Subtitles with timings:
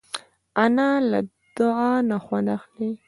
[0.63, 1.19] انا له
[1.59, 2.91] دعا نه خوند اخلي